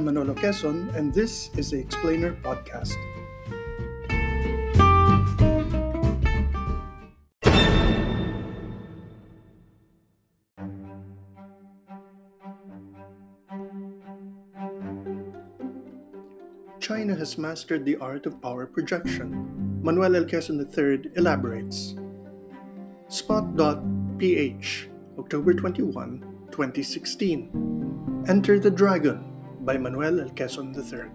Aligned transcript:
I'm 0.00 0.06
Manolo 0.06 0.32
Quezon, 0.32 0.96
and 0.96 1.12
this 1.12 1.50
is 1.58 1.72
the 1.72 1.78
Explainer 1.78 2.32
Podcast. 2.40 2.96
China 16.80 17.14
has 17.14 17.36
mastered 17.36 17.84
the 17.84 17.98
art 18.00 18.24
of 18.24 18.40
power 18.40 18.64
projection. 18.64 19.82
Manuel 19.82 20.16
L. 20.16 20.24
Quezon 20.24 20.64
III 20.64 21.10
elaborates. 21.16 21.94
Spot.ph, 23.08 24.88
October 25.18 25.52
21, 25.52 26.48
2016. 26.50 28.24
Enter 28.26 28.58
the 28.58 28.70
Dragon 28.70 29.29
by 29.70 29.78
Manuel. 29.78 30.18
III. 30.18 31.10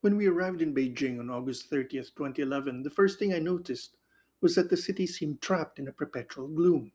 When 0.00 0.16
we 0.16 0.26
arrived 0.26 0.62
in 0.62 0.74
Beijing 0.74 1.20
on 1.20 1.30
August 1.30 1.70
30th, 1.70 2.16
2011, 2.16 2.82
the 2.82 2.90
first 2.90 3.20
thing 3.20 3.32
I 3.32 3.38
noticed 3.38 3.98
was 4.40 4.56
that 4.56 4.68
the 4.68 4.76
city 4.76 5.06
seemed 5.06 5.40
trapped 5.40 5.78
in 5.78 5.86
a 5.86 5.92
perpetual 5.92 6.48
gloom. 6.48 6.90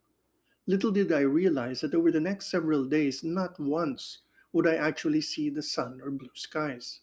Little 0.65 0.91
did 0.91 1.13
I 1.13 1.21
realize 1.21 1.79
that 1.79 1.95
over 1.95 2.11
the 2.11 2.19
next 2.19 2.51
several 2.51 2.83
days, 2.83 3.23
not 3.23 3.57
once 3.57 4.19
would 4.51 4.67
I 4.67 4.75
actually 4.75 5.21
see 5.21 5.49
the 5.49 5.63
sun 5.63 6.01
or 6.03 6.11
blue 6.11 6.35
skies. 6.35 6.99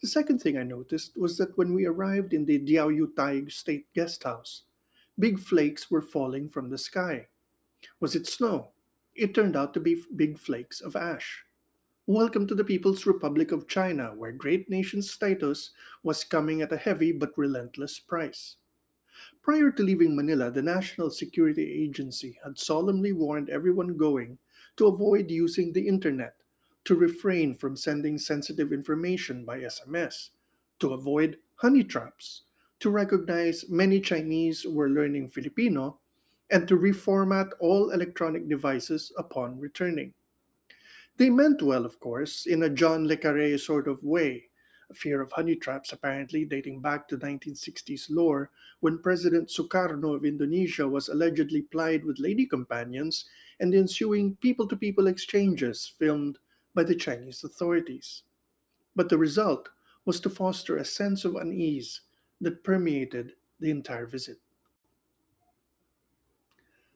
The 0.00 0.08
second 0.08 0.38
thing 0.38 0.56
I 0.56 0.62
noticed 0.62 1.18
was 1.18 1.36
that 1.36 1.58
when 1.58 1.74
we 1.74 1.84
arrived 1.84 2.32
in 2.32 2.46
the 2.46 2.58
Diaoyutai 2.58 3.52
State 3.52 3.92
Guest 3.92 4.24
House, 4.24 4.62
big 5.20 5.38
flakes 5.38 5.90
were 5.90 6.00
falling 6.00 6.48
from 6.48 6.70
the 6.70 6.78
sky. 6.78 7.28
Was 8.00 8.16
it 8.16 8.26
snow? 8.26 8.70
It 9.14 9.34
turned 9.34 9.54
out 9.54 9.74
to 9.74 9.80
be 9.80 10.02
big 10.16 10.38
flakes 10.38 10.80
of 10.80 10.96
ash. 10.96 11.44
Welcome 12.06 12.46
to 12.46 12.54
the 12.54 12.64
People's 12.64 13.04
Republic 13.04 13.52
of 13.52 13.68
China, 13.68 14.14
where 14.16 14.32
great 14.32 14.70
nation 14.70 15.02
status 15.02 15.72
was 16.02 16.24
coming 16.24 16.62
at 16.62 16.72
a 16.72 16.78
heavy 16.78 17.12
but 17.12 17.36
relentless 17.36 17.98
price. 17.98 18.56
Prior 19.42 19.70
to 19.70 19.82
leaving 19.82 20.16
Manila, 20.16 20.50
the 20.50 20.62
National 20.62 21.10
Security 21.10 21.70
Agency 21.84 22.38
had 22.42 22.58
solemnly 22.58 23.12
warned 23.12 23.50
everyone 23.50 23.98
going 23.98 24.38
to 24.78 24.86
avoid 24.86 25.30
using 25.30 25.74
the 25.74 25.86
internet, 25.86 26.36
to 26.84 26.94
refrain 26.94 27.54
from 27.54 27.76
sending 27.76 28.16
sensitive 28.16 28.72
information 28.72 29.44
by 29.44 29.58
SMS, 29.58 30.30
to 30.78 30.94
avoid 30.94 31.36
honey 31.56 31.84
traps, 31.84 32.44
to 32.80 32.90
recognize 32.90 33.68
many 33.68 34.00
Chinese 34.00 34.66
were 34.66 34.88
learning 34.88 35.28
Filipino, 35.28 36.00
and 36.50 36.66
to 36.66 36.76
reformat 36.76 37.50
all 37.60 37.90
electronic 37.90 38.48
devices 38.48 39.12
upon 39.16 39.60
returning. 39.60 40.14
They 41.16 41.30
meant 41.30 41.62
well, 41.62 41.84
of 41.84 42.00
course, 42.00 42.46
in 42.46 42.62
a 42.62 42.70
John 42.70 43.06
Le 43.06 43.16
Carre 43.16 43.58
sort 43.58 43.86
of 43.86 44.02
way, 44.02 44.48
a 44.90 44.94
fear 44.94 45.20
of 45.20 45.32
honey 45.32 45.54
traps 45.54 45.92
apparently 45.92 46.44
dating 46.44 46.80
back 46.80 47.06
to 47.08 47.18
1960s 47.18 48.06
lore 48.10 48.50
when 48.80 48.98
President 48.98 49.48
Sukarno 49.48 50.16
of 50.16 50.24
Indonesia 50.24 50.88
was 50.88 51.08
allegedly 51.08 51.62
plied 51.62 52.04
with 52.04 52.18
lady 52.18 52.46
companions 52.46 53.26
and 53.60 53.72
the 53.72 53.78
ensuing 53.78 54.36
people 54.36 54.66
to 54.66 54.76
people 54.76 55.06
exchanges 55.06 55.92
filmed 55.98 56.38
by 56.74 56.82
the 56.82 56.94
Chinese 56.94 57.44
authorities. 57.44 58.22
But 58.96 59.10
the 59.10 59.18
result 59.18 59.68
was 60.04 60.18
to 60.20 60.30
foster 60.30 60.76
a 60.76 60.84
sense 60.84 61.24
of 61.24 61.36
unease 61.36 62.00
that 62.40 62.64
permeated 62.64 63.36
the 63.60 63.70
entire 63.70 64.06
visit. 64.06 64.40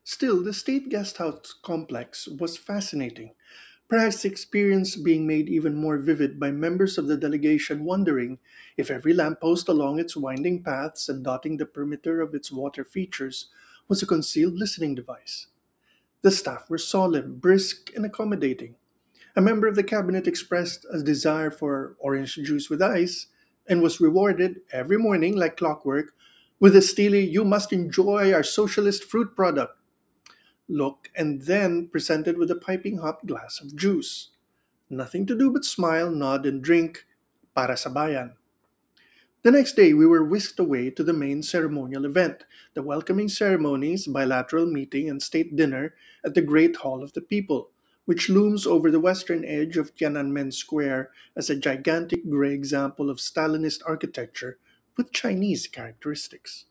Still, 0.02 0.42
the 0.42 0.52
state 0.54 0.88
guest 0.88 1.18
house 1.18 1.52
complex 1.62 2.26
was 2.26 2.56
fascinating, 2.56 3.34
perhaps 3.88 4.22
the 4.22 4.30
experience 4.30 4.96
being 4.96 5.26
made 5.26 5.48
even 5.48 5.74
more 5.74 5.98
vivid 5.98 6.40
by 6.40 6.50
members 6.50 6.96
of 6.98 7.06
the 7.06 7.16
delegation 7.18 7.84
wondering 7.84 8.38
if 8.78 8.90
every 8.90 9.12
lamppost 9.12 9.68
along 9.68 9.98
its 10.00 10.16
winding 10.16 10.62
paths 10.62 11.08
and 11.08 11.22
dotting 11.24 11.56
the 11.58 11.66
perimeter 11.66 12.20
of 12.22 12.34
its 12.34 12.50
water 12.52 12.84
features 12.84 13.50
was 13.88 14.02
a 14.02 14.06
concealed 14.06 14.54
listening 14.54 14.94
device. 14.94 15.48
The 16.22 16.30
staff 16.32 16.68
were 16.70 16.78
solemn, 16.78 17.38
brisk, 17.38 17.94
and 17.94 18.04
accommodating. 18.06 18.76
A 19.36 19.42
member 19.42 19.66
of 19.68 19.76
the 19.76 19.84
cabinet 19.84 20.26
expressed 20.28 20.86
a 20.92 21.02
desire 21.02 21.50
for 21.50 21.96
orange 22.00 22.36
juice 22.36 22.70
with 22.70 22.82
ice 22.82 23.28
and 23.66 23.82
was 23.82 24.00
rewarded 24.00 24.60
every 24.72 24.98
morning, 24.98 25.36
like 25.36 25.56
clockwork, 25.56 26.12
with 26.60 26.76
a 26.76 26.82
steely, 26.82 27.24
You 27.26 27.44
must 27.44 27.72
enjoy 27.72 28.32
our 28.32 28.42
socialist 28.42 29.04
fruit 29.04 29.34
product 29.34 29.76
look, 30.68 31.10
and 31.14 31.42
then 31.42 31.88
presented 31.88 32.38
with 32.38 32.50
a 32.50 32.56
piping 32.56 32.98
hot 32.98 33.26
glass 33.26 33.60
of 33.60 33.76
juice. 33.76 34.30
Nothing 34.88 35.26
to 35.26 35.36
do 35.36 35.50
but 35.50 35.64
smile, 35.64 36.10
nod, 36.10 36.46
and 36.46 36.62
drink 36.62 37.06
para 37.54 37.76
sa 37.76 37.90
bayan. 37.90 38.36
The 39.42 39.50
next 39.50 39.76
day, 39.76 39.92
we 39.92 40.06
were 40.06 40.24
whisked 40.24 40.58
away 40.58 40.88
to 40.90 41.04
the 41.04 41.12
main 41.12 41.42
ceremonial 41.42 42.06
event, 42.06 42.44
the 42.72 42.82
welcoming 42.82 43.28
ceremonies, 43.28 44.06
bilateral 44.06 44.64
meeting, 44.64 45.10
and 45.10 45.22
state 45.22 45.54
dinner 45.54 45.94
at 46.24 46.32
the 46.32 46.40
Great 46.40 46.76
Hall 46.76 47.02
of 47.02 47.12
the 47.12 47.20
People, 47.20 47.70
which 48.04 48.28
looms 48.28 48.66
over 48.66 48.90
the 48.90 49.00
western 49.00 49.44
edge 49.44 49.76
of 49.76 49.94
Tiananmen 49.94 50.52
Square 50.52 51.10
as 51.36 51.48
a 51.48 51.56
gigantic 51.56 52.28
gray 52.28 52.52
example 52.52 53.10
of 53.10 53.18
Stalinist 53.18 53.80
architecture 53.86 54.58
with 54.96 55.12
Chinese 55.12 55.66
characteristics. 55.66 56.66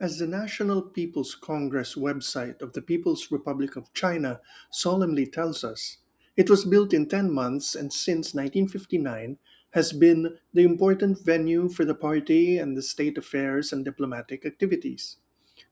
As 0.00 0.18
the 0.18 0.26
National 0.26 0.82
People's 0.82 1.34
Congress 1.34 1.94
website 1.94 2.60
of 2.60 2.72
the 2.72 2.82
People's 2.82 3.30
Republic 3.30 3.76
of 3.76 3.92
China 3.94 4.40
solemnly 4.70 5.24
tells 5.26 5.62
us, 5.62 5.98
it 6.36 6.50
was 6.50 6.64
built 6.64 6.92
in 6.92 7.06
10 7.08 7.30
months 7.30 7.74
and 7.74 7.92
since 7.92 8.34
1959 8.34 9.38
has 9.70 9.92
been 9.92 10.38
the 10.52 10.62
important 10.62 11.24
venue 11.24 11.68
for 11.68 11.84
the 11.84 11.94
party 11.94 12.58
and 12.58 12.76
the 12.76 12.82
state 12.82 13.16
affairs 13.18 13.72
and 13.72 13.84
diplomatic 13.84 14.44
activities. 14.44 15.16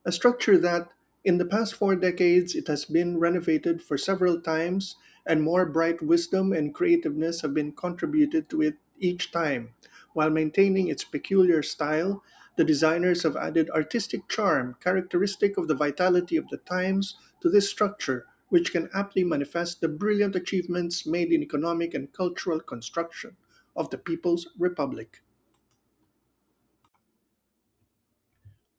A 0.05 0.13
structure 0.13 0.59
that, 0.59 0.93
in 1.25 1.39
the 1.39 1.45
past 1.45 1.75
four 1.75 1.97
decades, 1.97 2.55
it 2.55 2.69
has 2.69 2.85
been 2.85 3.19
renovated 3.19 3.83
for 3.83 3.97
several 3.99 4.41
times, 4.41 4.97
and 5.27 5.43
more 5.43 5.65
bright 5.67 6.03
wisdom 6.03 6.53
and 6.53 6.75
creativeness 6.75 7.43
have 7.43 7.55
been 7.55 7.73
contributed 7.73 8.49
to 8.51 8.63
it 8.63 8.77
each 8.99 9.31
time, 9.31 9.75
while 10.15 10.31
maintaining 10.31 10.89
its 10.89 11.05
peculiar 11.05 11.63
style 11.63 12.23
the 12.57 12.65
designers 12.65 13.23
have 13.23 13.37
added 13.37 13.71
artistic 13.71 14.29
charm, 14.29 14.77
characteristic 14.81 15.57
of 15.57 15.69
the 15.69 15.75
vitality 15.75 16.37
of 16.37 16.49
the 16.49 16.59
times, 16.59 17.17
to 17.41 17.49
this 17.49 17.71
structure, 17.71 18.27
which 18.49 18.73
can 18.73 18.91
aptly 18.93 19.25
manifest 19.25 19.81
the 19.81 19.89
brilliant 19.89 20.37
achievements 20.37 21.07
made 21.07 21.33
in 21.33 21.43
economic 21.43 21.95
and 21.95 22.13
cultural 22.13 22.61
construction 22.61 23.37
of 23.75 23.89
the 23.91 23.97
People's 23.97 24.49
Republic. 24.59 25.23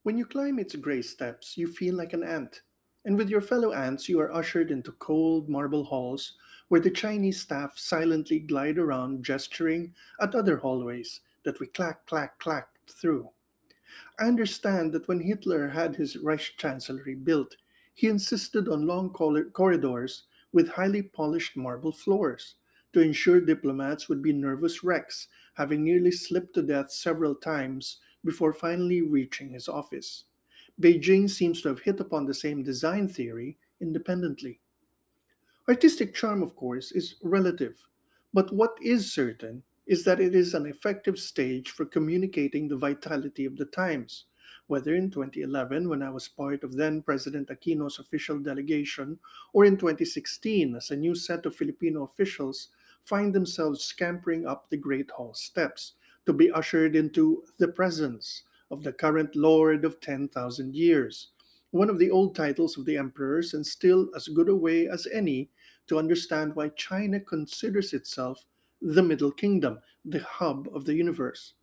When 0.03 0.17
you 0.17 0.25
climb 0.25 0.59
its 0.59 0.75
gray 0.75 1.01
steps, 1.01 1.57
you 1.57 1.65
feel 1.65 1.95
like 1.95 2.11
an 2.11 2.23
ant, 2.23 2.61
and 3.05 3.17
with 3.17 3.29
your 3.29 3.39
fellow 3.39 3.71
ants, 3.71 4.09
you 4.09 4.19
are 4.19 4.33
ushered 4.33 4.69
into 4.69 4.91
cold 4.91 5.47
marble 5.47 5.85
halls 5.85 6.33
where 6.67 6.81
the 6.81 6.91
Chinese 6.91 7.39
staff 7.39 7.77
silently 7.77 8.39
glide 8.39 8.77
around, 8.77 9.23
gesturing 9.23 9.95
at 10.19 10.35
other 10.35 10.57
hallways 10.57 11.21
that 11.45 11.61
we 11.61 11.67
clack, 11.67 12.05
clack, 12.05 12.37
clack 12.37 12.67
through. 12.85 13.29
I 14.19 14.25
understand 14.25 14.91
that 14.91 15.07
when 15.07 15.21
Hitler 15.21 15.69
had 15.69 15.95
his 15.95 16.17
Reich 16.17 16.51
Chancellery 16.57 17.15
built, 17.15 17.55
he 17.93 18.07
insisted 18.07 18.67
on 18.67 18.85
long 18.85 19.09
corridors 19.09 20.23
with 20.51 20.67
highly 20.67 21.01
polished 21.01 21.55
marble 21.55 21.93
floors 21.93 22.55
to 22.91 22.99
ensure 22.99 23.39
diplomats 23.39 24.09
would 24.09 24.21
be 24.21 24.33
nervous 24.33 24.83
wrecks, 24.83 25.29
having 25.53 25.85
nearly 25.85 26.11
slipped 26.11 26.55
to 26.55 26.61
death 26.61 26.91
several 26.91 27.35
times 27.35 27.99
before 28.23 28.53
finally 28.53 29.01
reaching 29.01 29.49
his 29.49 29.67
office. 29.67 30.25
Beijing 30.81 31.29
seems 31.29 31.61
to 31.61 31.69
have 31.69 31.81
hit 31.81 31.99
upon 31.99 32.25
the 32.25 32.33
same 32.33 32.63
design 32.63 33.07
theory 33.07 33.57
independently. 33.79 34.59
Artistic 35.67 36.13
charm, 36.13 36.41
of 36.41 36.55
course, 36.55 36.91
is 36.91 37.15
relative, 37.21 37.87
but 38.33 38.53
what 38.53 38.75
is 38.81 39.13
certain 39.13 39.63
is 39.85 40.03
that 40.03 40.19
it 40.19 40.33
is 40.33 40.53
an 40.53 40.65
effective 40.65 41.19
stage 41.19 41.69
for 41.71 41.85
communicating 41.85 42.67
the 42.67 42.77
vitality 42.77 43.45
of 43.45 43.57
the 43.57 43.65
times. 43.65 44.25
Whether 44.67 44.95
in 44.95 45.11
2011, 45.11 45.89
when 45.89 46.01
I 46.01 46.09
was 46.09 46.27
part 46.27 46.63
of 46.63 46.75
then 46.75 47.01
President 47.01 47.49
Aquino's 47.49 47.99
official 47.99 48.39
delegation, 48.39 49.19
or 49.51 49.65
in 49.65 49.77
2016, 49.77 50.75
as 50.75 50.89
a 50.89 50.95
new 50.95 51.15
set 51.15 51.45
of 51.45 51.55
Filipino 51.55 52.03
officials 52.03 52.69
find 53.03 53.35
themselves 53.35 53.83
scampering 53.83 54.47
up 54.47 54.69
the 54.69 54.77
Great 54.77 55.11
Hall 55.11 55.33
steps 55.33 55.93
to 56.25 56.33
be 56.33 56.51
ushered 56.51 56.95
into 56.95 57.43
the 57.59 57.67
presence 57.67 58.43
of 58.71 58.83
the 58.83 58.93
current 58.93 59.35
Lord 59.35 59.85
of 59.85 59.99
10,000 59.99 60.75
years, 60.75 61.29
one 61.71 61.89
of 61.89 61.99
the 61.99 62.09
old 62.11 62.35
titles 62.35 62.77
of 62.77 62.85
the 62.85 62.97
emperors, 62.97 63.53
and 63.53 63.65
still 63.65 64.09
as 64.15 64.27
good 64.27 64.49
a 64.49 64.55
way 64.55 64.87
as 64.87 65.07
any 65.13 65.49
to 65.87 65.99
understand 65.99 66.55
why 66.55 66.69
China 66.69 67.19
considers 67.19 67.93
itself 67.93 68.45
the 68.81 69.03
Middle 69.03 69.31
Kingdom, 69.31 69.79
the 70.05 70.19
hub 70.19 70.69
of 70.73 70.85
the 70.85 70.93
universe. 70.93 71.53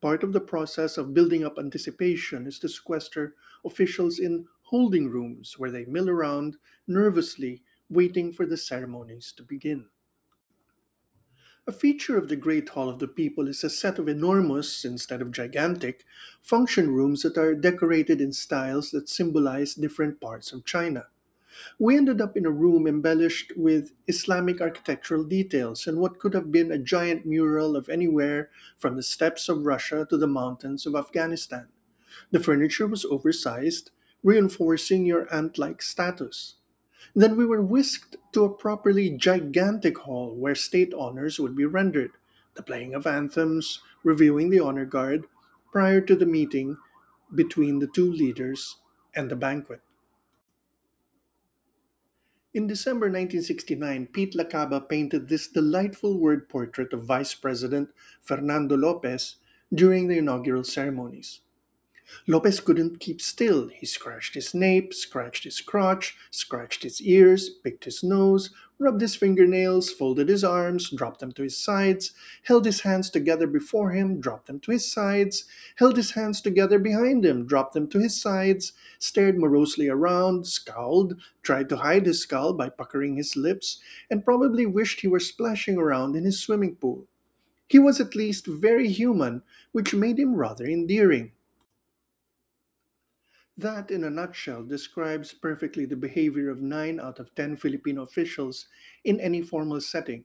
Part 0.00 0.22
of 0.22 0.32
the 0.32 0.40
process 0.40 0.98
of 0.98 1.14
building 1.14 1.44
up 1.44 1.58
anticipation 1.58 2.46
is 2.46 2.58
to 2.60 2.68
sequester 2.68 3.34
officials 3.64 4.18
in 4.18 4.46
holding 4.62 5.08
rooms 5.08 5.58
where 5.58 5.70
they 5.70 5.84
mill 5.84 6.08
around 6.08 6.56
nervously, 6.86 7.62
waiting 7.88 8.32
for 8.32 8.46
the 8.46 8.56
ceremonies 8.56 9.32
to 9.36 9.42
begin. 9.42 9.86
A 11.64 11.70
feature 11.70 12.18
of 12.18 12.28
the 12.28 12.34
Great 12.34 12.70
Hall 12.70 12.88
of 12.88 12.98
the 12.98 13.06
People 13.06 13.46
is 13.46 13.62
a 13.62 13.70
set 13.70 14.00
of 14.00 14.08
enormous, 14.08 14.84
instead 14.84 15.22
of 15.22 15.30
gigantic, 15.30 16.04
function 16.40 16.90
rooms 16.90 17.22
that 17.22 17.38
are 17.38 17.54
decorated 17.54 18.20
in 18.20 18.32
styles 18.32 18.90
that 18.90 19.08
symbolize 19.08 19.74
different 19.74 20.20
parts 20.20 20.50
of 20.50 20.64
China. 20.64 21.06
We 21.78 21.96
ended 21.96 22.20
up 22.20 22.36
in 22.36 22.46
a 22.46 22.50
room 22.50 22.88
embellished 22.88 23.52
with 23.56 23.92
Islamic 24.08 24.60
architectural 24.60 25.22
details 25.22 25.86
and 25.86 25.98
what 25.98 26.18
could 26.18 26.34
have 26.34 26.50
been 26.50 26.72
a 26.72 26.78
giant 26.78 27.26
mural 27.26 27.76
of 27.76 27.88
anywhere 27.88 28.50
from 28.76 28.96
the 28.96 29.02
steppes 29.04 29.48
of 29.48 29.64
Russia 29.64 30.04
to 30.10 30.16
the 30.16 30.26
mountains 30.26 30.84
of 30.84 30.96
Afghanistan. 30.96 31.68
The 32.32 32.40
furniture 32.40 32.88
was 32.88 33.04
oversized, 33.04 33.92
reinforcing 34.24 35.06
your 35.06 35.32
ant 35.32 35.58
like 35.58 35.80
status. 35.80 36.56
Then 37.14 37.36
we 37.36 37.44
were 37.44 37.62
whisked 37.62 38.16
to 38.32 38.44
a 38.44 38.54
properly 38.54 39.10
gigantic 39.10 39.98
hall 39.98 40.34
where 40.34 40.54
state 40.54 40.94
honors 40.94 41.38
would 41.38 41.56
be 41.56 41.64
rendered, 41.64 42.12
the 42.54 42.62
playing 42.62 42.94
of 42.94 43.06
anthems, 43.06 43.80
reviewing 44.02 44.50
the 44.50 44.60
honor 44.60 44.84
guard, 44.84 45.26
prior 45.70 46.00
to 46.00 46.16
the 46.16 46.26
meeting 46.26 46.76
between 47.34 47.78
the 47.78 47.86
two 47.86 48.10
leaders 48.10 48.76
and 49.14 49.30
the 49.30 49.36
banquet. 49.36 49.80
In 52.54 52.66
December 52.66 53.06
1969, 53.06 54.08
Pete 54.08 54.34
Lacaba 54.34 54.86
painted 54.86 55.28
this 55.28 55.48
delightful 55.48 56.18
word 56.18 56.50
portrait 56.50 56.92
of 56.92 57.04
Vice 57.04 57.34
President 57.34 57.88
Fernando 58.20 58.76
Lopez 58.76 59.36
during 59.72 60.08
the 60.08 60.18
inaugural 60.18 60.62
ceremonies. 60.62 61.40
Lopez 62.26 62.60
couldn't 62.60 63.00
keep 63.00 63.20
still. 63.20 63.68
He 63.68 63.86
scratched 63.86 64.34
his 64.34 64.54
nape, 64.54 64.94
scratched 64.94 65.44
his 65.44 65.60
crotch, 65.60 66.16
scratched 66.30 66.82
his 66.82 67.00
ears, 67.00 67.48
picked 67.48 67.84
his 67.84 68.02
nose, 68.02 68.50
rubbed 68.78 69.00
his 69.00 69.14
fingernails, 69.14 69.90
folded 69.90 70.28
his 70.28 70.42
arms, 70.44 70.90
dropped 70.90 71.20
them 71.20 71.32
to 71.32 71.42
his 71.42 71.56
sides, 71.56 72.12
held 72.44 72.64
his 72.64 72.80
hands 72.80 73.10
together 73.10 73.46
before 73.46 73.92
him, 73.92 74.20
dropped 74.20 74.46
them 74.46 74.58
to 74.60 74.72
his 74.72 74.90
sides, 74.90 75.44
held 75.76 75.96
his 75.96 76.12
hands 76.12 76.40
together 76.40 76.78
behind 76.78 77.24
him, 77.24 77.46
dropped 77.46 77.74
them 77.74 77.88
to 77.88 77.98
his 77.98 78.20
sides, 78.20 78.72
stared 78.98 79.38
morosely 79.38 79.88
around, 79.88 80.46
scowled, 80.46 81.14
tried 81.42 81.68
to 81.68 81.76
hide 81.76 82.06
his 82.06 82.20
scowl 82.20 82.52
by 82.52 82.68
puckering 82.68 83.16
his 83.16 83.36
lips, 83.36 83.80
and 84.10 84.24
probably 84.24 84.66
wished 84.66 85.00
he 85.00 85.08
were 85.08 85.20
splashing 85.20 85.78
around 85.78 86.16
in 86.16 86.24
his 86.24 86.40
swimming 86.40 86.76
pool. 86.76 87.06
He 87.68 87.78
was 87.78 88.00
at 88.00 88.14
least 88.14 88.46
very 88.46 88.88
human, 88.88 89.42
which 89.70 89.94
made 89.94 90.18
him 90.18 90.34
rather 90.34 90.66
endearing. 90.66 91.32
That, 93.62 93.92
in 93.92 94.02
a 94.02 94.10
nutshell, 94.10 94.64
describes 94.64 95.32
perfectly 95.32 95.84
the 95.84 95.94
behavior 95.94 96.50
of 96.50 96.60
9 96.60 96.98
out 96.98 97.20
of 97.20 97.32
10 97.36 97.54
Filipino 97.54 98.02
officials 98.02 98.66
in 99.04 99.20
any 99.20 99.40
formal 99.40 99.80
setting. 99.80 100.24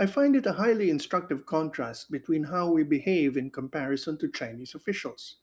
I 0.00 0.06
find 0.06 0.34
it 0.34 0.46
a 0.46 0.54
highly 0.54 0.90
instructive 0.90 1.46
contrast 1.46 2.10
between 2.10 2.42
how 2.42 2.72
we 2.72 2.82
behave 2.82 3.36
in 3.36 3.50
comparison 3.50 4.18
to 4.18 4.28
Chinese 4.28 4.74
officials. 4.74 5.36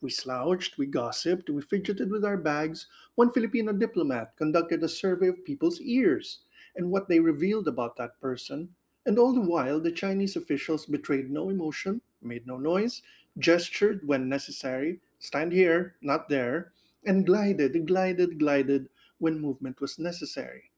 We 0.00 0.10
slouched, 0.10 0.78
we 0.78 0.86
gossiped, 0.86 1.50
we 1.50 1.62
fidgeted 1.62 2.12
with 2.12 2.24
our 2.24 2.36
bags. 2.36 2.86
One 3.16 3.32
Filipino 3.32 3.72
diplomat 3.72 4.36
conducted 4.36 4.84
a 4.84 4.88
survey 4.88 5.26
of 5.26 5.44
people's 5.44 5.80
ears 5.80 6.42
and 6.76 6.92
what 6.92 7.08
they 7.08 7.18
revealed 7.18 7.66
about 7.66 7.96
that 7.96 8.20
person, 8.20 8.76
and 9.04 9.18
all 9.18 9.32
the 9.32 9.40
while 9.40 9.80
the 9.80 9.90
Chinese 9.90 10.36
officials 10.36 10.86
betrayed 10.86 11.28
no 11.28 11.50
emotion, 11.50 12.02
made 12.22 12.46
no 12.46 12.56
noise, 12.56 13.02
gestured 13.36 14.06
when 14.06 14.28
necessary, 14.28 15.00
stand 15.18 15.52
here, 15.52 15.96
not 16.00 16.28
there, 16.28 16.72
and 17.04 17.26
glided, 17.26 17.86
glided, 17.86 18.38
glided 18.38 18.88
when 19.18 19.40
movement 19.40 19.80
was 19.80 19.98
necessary. 19.98 20.70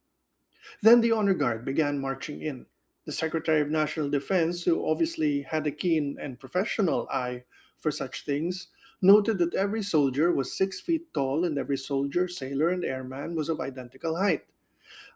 Then 0.83 1.01
the 1.01 1.13
honor 1.13 1.35
guard 1.35 1.65
began 1.65 1.99
marching 1.99 2.43
in. 2.43 2.67
The 3.07 3.13
Secretary 3.13 3.61
of 3.61 3.71
National 3.71 4.11
Defense, 4.11 4.63
who 4.63 4.87
obviously 4.87 5.43
had 5.43 5.67
a 5.67 5.71
keen 5.71 6.17
and 6.21 6.39
professional 6.39 7.09
eye 7.09 7.45
for 7.79 7.91
such 7.91 8.25
things, 8.25 8.69
noted 9.03 9.39
that 9.39 9.55
every 9.55 9.83
soldier 9.83 10.31
was 10.33 10.57
six 10.57 10.81
feet 10.81 11.13
tall 11.15 11.45
and 11.45 11.59
every 11.59 11.79
soldier, 11.79 12.29
sailor, 12.29 12.69
and 12.69 12.85
airman 12.85 13.35
was 13.35 13.49
of 13.49 13.61
identical 13.61 14.17
height. 14.17 14.45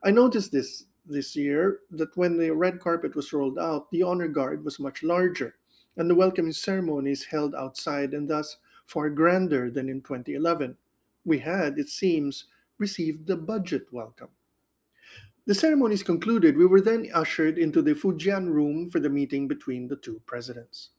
I 0.02 0.10
noticed 0.10 0.52
this 0.52 0.86
this 1.06 1.36
year 1.36 1.80
that 1.90 2.16
when 2.16 2.38
the 2.38 2.50
red 2.50 2.80
carpet 2.80 3.14
was 3.14 3.32
rolled 3.32 3.58
out, 3.58 3.90
the 3.90 4.02
honor 4.02 4.28
guard 4.28 4.64
was 4.64 4.80
much 4.80 5.02
larger, 5.02 5.56
and 5.96 6.08
the 6.08 6.14
welcoming 6.14 6.52
ceremonies 6.52 7.24
held 7.24 7.54
outside 7.54 8.14
and 8.14 8.28
thus 8.28 8.56
far 8.86 9.10
grander 9.10 9.70
than 9.70 9.88
in 9.88 10.00
2011. 10.00 10.76
We 11.24 11.38
had, 11.38 11.78
it 11.78 11.88
seems, 11.88 12.44
received 12.78 13.26
the 13.26 13.36
budget 13.36 13.86
welcome. 13.90 14.30
The 15.46 15.54
ceremonies 15.54 16.02
concluded, 16.02 16.56
we 16.56 16.66
were 16.66 16.80
then 16.80 17.08
ushered 17.12 17.58
into 17.58 17.82
the 17.82 17.94
Fujian 17.94 18.48
room 18.50 18.88
for 18.90 18.98
the 18.98 19.10
meeting 19.10 19.46
between 19.46 19.88
the 19.88 19.96
two 19.96 20.20
presidents. 20.24 20.90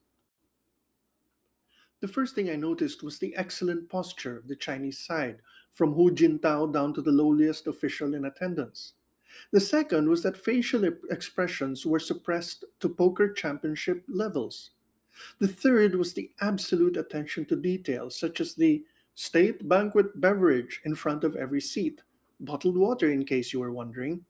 The 2.01 2.07
first 2.07 2.35
thing 2.35 2.49
I 2.49 2.55
noticed 2.55 3.01
was 3.01 3.17
the 3.17 3.35
excellent 3.35 3.89
posture 3.89 4.37
of 4.37 4.47
the 4.47 4.55
Chinese 4.55 4.99
side, 4.99 5.39
from 5.71 5.93
Hu 5.93 6.11
Jintao 6.11 6.71
down 6.71 6.93
to 6.93 7.01
the 7.01 7.11
lowliest 7.11 7.65
official 7.67 8.13
in 8.13 8.25
attendance. 8.25 8.93
The 9.51 9.59
second 9.59 10.07
was 10.07 10.23
that 10.23 10.37
facial 10.37 10.85
expressions 11.09 11.85
were 11.85 11.99
suppressed 11.99 12.63
to 12.79 12.89
poker 12.89 13.33
championship 13.33 14.03
levels. 14.07 14.71
The 15.39 15.47
third 15.47 15.95
was 15.95 16.13
the 16.13 16.31
absolute 16.41 16.97
attention 16.97 17.45
to 17.45 17.55
detail, 17.55 18.09
such 18.09 18.41
as 18.41 18.53
the 18.53 18.83
state 19.13 19.67
banquet 19.67 20.19
beverage 20.19 20.81
in 20.83 20.95
front 20.95 21.23
of 21.23 21.35
every 21.35 21.61
seat, 21.61 22.01
bottled 22.39 22.77
water 22.77 23.11
in 23.11 23.25
case 23.25 23.53
you 23.53 23.59
were 23.59 23.71
wondering. 23.71 24.25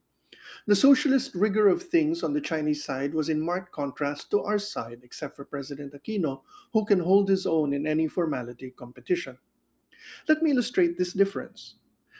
The 0.67 0.75
socialist 0.75 1.33
rigor 1.33 1.67
of 1.67 1.81
things 1.81 2.21
on 2.23 2.33
the 2.33 2.41
Chinese 2.41 2.83
side 2.83 3.13
was 3.13 3.29
in 3.29 3.41
marked 3.41 3.71
contrast 3.71 4.29
to 4.31 4.43
our 4.43 4.59
side, 4.59 4.99
except 5.03 5.35
for 5.35 5.45
President 5.45 5.93
Aquino, 5.93 6.41
who 6.71 6.85
can 6.85 6.99
hold 6.99 7.29
his 7.29 7.45
own 7.45 7.73
in 7.73 7.87
any 7.87 8.07
formality 8.07 8.71
competition. 8.71 9.37
Let 10.27 10.43
me 10.43 10.51
illustrate 10.51 10.97
this 10.97 11.13
difference. 11.13 11.75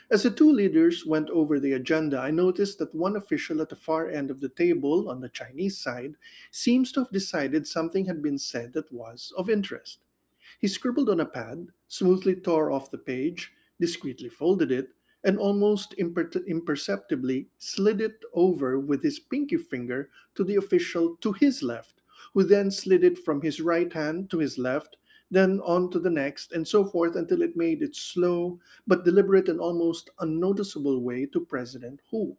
As 0.08 0.22
the 0.22 0.30
two 0.30 0.50
leaders 0.52 1.04
went 1.04 1.30
over 1.30 1.58
the 1.58 1.72
agenda, 1.72 2.18
I 2.18 2.30
noticed 2.30 2.78
that 2.78 2.94
one 2.94 3.16
official 3.16 3.60
at 3.60 3.70
the 3.70 3.76
far 3.76 4.08
end 4.08 4.30
of 4.30 4.40
the 4.40 4.48
table 4.48 5.08
on 5.08 5.20
the 5.20 5.28
Chinese 5.28 5.78
side 5.78 6.14
seems 6.52 6.92
to 6.92 7.00
have 7.00 7.10
decided 7.10 7.66
something 7.66 8.06
had 8.06 8.22
been 8.22 8.38
said 8.38 8.72
that 8.74 8.92
was 8.92 9.32
of 9.36 9.50
interest. 9.50 9.98
He 10.60 10.68
scribbled 10.68 11.10
on 11.10 11.18
a 11.18 11.26
pad, 11.26 11.68
smoothly 11.88 12.36
tore 12.36 12.70
off 12.70 12.90
the 12.90 12.98
page, 12.98 13.52
discreetly 13.80 14.28
folded 14.28 14.70
it, 14.70 14.90
and 15.24 15.38
almost 15.38 15.92
imper- 15.98 16.46
imperceptibly 16.46 17.48
slid 17.58 18.00
it 18.00 18.24
over 18.32 18.78
with 18.78 19.02
his 19.02 19.18
pinky 19.18 19.56
finger 19.56 20.08
to 20.36 20.44
the 20.44 20.54
official 20.54 21.16
to 21.16 21.32
his 21.32 21.64
left, 21.64 22.00
who 22.32 22.44
then 22.44 22.70
slid 22.70 23.02
it 23.02 23.18
from 23.18 23.42
his 23.42 23.60
right 23.60 23.92
hand 23.92 24.30
to 24.30 24.38
his 24.38 24.56
left 24.56 24.96
then 25.30 25.60
on 25.64 25.90
to 25.90 25.98
the 25.98 26.10
next, 26.10 26.52
and 26.52 26.66
so 26.66 26.84
forth 26.84 27.16
until 27.16 27.42
it 27.42 27.56
made 27.56 27.82
its 27.82 28.00
slow 28.00 28.58
but 28.86 29.04
deliberate 29.04 29.48
and 29.48 29.60
almost 29.60 30.10
unnoticeable 30.20 31.00
way 31.00 31.26
to 31.26 31.40
President 31.40 32.00
Hu. 32.10 32.36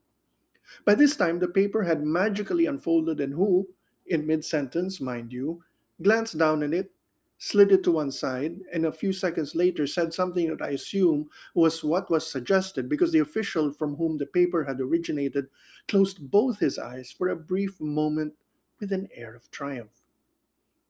By 0.85 0.95
this 0.95 1.15
time, 1.15 1.39
the 1.39 1.47
paper 1.47 1.83
had 1.83 2.03
magically 2.03 2.65
unfolded, 2.65 3.19
and 3.19 3.33
Hu, 3.33 3.67
in 4.05 4.25
mid 4.25 4.43
sentence, 4.43 5.01
mind 5.01 5.31
you, 5.33 5.63
glanced 6.01 6.37
down 6.37 6.63
at 6.63 6.73
it, 6.73 6.91
slid 7.37 7.71
it 7.71 7.83
to 7.83 7.91
one 7.91 8.11
side, 8.11 8.61
and 8.73 8.85
a 8.85 8.91
few 8.91 9.13
seconds 9.13 9.55
later 9.55 9.85
said 9.85 10.13
something 10.13 10.49
that 10.49 10.61
I 10.61 10.69
assume 10.69 11.29
was 11.53 11.83
what 11.83 12.09
was 12.09 12.29
suggested 12.29 12.89
because 12.89 13.11
the 13.11 13.19
official 13.19 13.71
from 13.71 13.95
whom 13.95 14.17
the 14.17 14.25
paper 14.25 14.63
had 14.63 14.81
originated 14.81 15.47
closed 15.87 16.31
both 16.31 16.59
his 16.59 16.79
eyes 16.79 17.11
for 17.11 17.29
a 17.29 17.35
brief 17.35 17.79
moment 17.79 18.33
with 18.79 18.91
an 18.91 19.07
air 19.13 19.35
of 19.35 19.49
triumph. 19.51 20.01